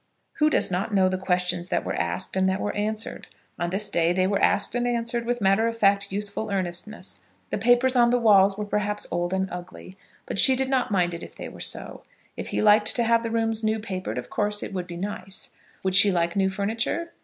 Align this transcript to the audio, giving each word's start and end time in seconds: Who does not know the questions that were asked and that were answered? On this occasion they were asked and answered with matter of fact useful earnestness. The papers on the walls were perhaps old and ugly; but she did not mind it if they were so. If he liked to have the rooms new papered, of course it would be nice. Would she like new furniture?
Who 0.39 0.49
does 0.49 0.71
not 0.71 0.95
know 0.95 1.07
the 1.09 1.17
questions 1.19 1.67
that 1.67 1.85
were 1.85 1.93
asked 1.93 2.35
and 2.35 2.49
that 2.49 2.59
were 2.59 2.75
answered? 2.75 3.27
On 3.59 3.69
this 3.69 3.87
occasion 3.87 4.15
they 4.15 4.25
were 4.25 4.41
asked 4.41 4.73
and 4.73 4.87
answered 4.87 5.27
with 5.27 5.41
matter 5.41 5.67
of 5.67 5.77
fact 5.77 6.11
useful 6.11 6.49
earnestness. 6.49 7.19
The 7.51 7.59
papers 7.59 7.95
on 7.95 8.09
the 8.09 8.17
walls 8.17 8.57
were 8.57 8.65
perhaps 8.65 9.05
old 9.11 9.31
and 9.31 9.47
ugly; 9.51 9.95
but 10.25 10.39
she 10.39 10.55
did 10.55 10.69
not 10.69 10.89
mind 10.89 11.13
it 11.13 11.21
if 11.21 11.35
they 11.35 11.49
were 11.49 11.59
so. 11.59 12.01
If 12.35 12.47
he 12.47 12.63
liked 12.63 12.95
to 12.95 13.03
have 13.03 13.21
the 13.21 13.29
rooms 13.29 13.63
new 13.63 13.77
papered, 13.77 14.17
of 14.17 14.31
course 14.31 14.63
it 14.63 14.73
would 14.73 14.87
be 14.87 14.97
nice. 14.97 15.51
Would 15.83 15.93
she 15.93 16.11
like 16.11 16.35
new 16.35 16.49
furniture? 16.49 17.11